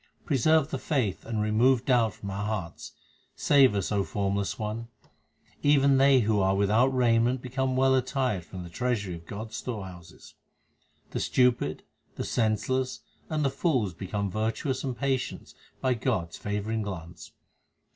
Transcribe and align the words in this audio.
Preserve 0.25 0.71
the 0.71 0.79
faith 0.79 1.23
and 1.25 1.39
remove 1.43 1.85
doubt 1.85 2.15
from 2.15 2.31
our 2.31 2.43
hearts; 2.47 2.93
save 3.35 3.75
us, 3.75 3.91
O 3.91 4.03
Formless 4.03 4.57
One! 4.57 4.87
HYMNS 4.87 4.87
OF 4.95 5.11
GURU 5.11 5.73
ARJAN 5.73 5.79
337 5.79 5.79
Even 5.79 5.97
they 5.99 6.19
who 6.25 6.39
are 6.39 6.55
without 6.55 6.87
raiment 6.87 7.41
become 7.43 7.75
well 7.75 7.93
attired 7.93 8.43
from 8.43 8.63
the 8.63 8.71
treasury 8.71 9.13
of 9.13 9.27
God 9.27 9.49
s 9.49 9.57
storehouses. 9.57 10.33
The 11.11 11.19
stupid, 11.19 11.83
the 12.15 12.23
senseless, 12.23 13.01
and 13.29 13.45
the 13.45 13.51
fools 13.51 13.93
become 13.93 14.31
virtuous 14.31 14.83
and 14.83 14.97
patient 14.97 15.53
by 15.81 15.93
God 15.93 16.29
s 16.29 16.37
favouring 16.37 16.81
glance. 16.81 17.33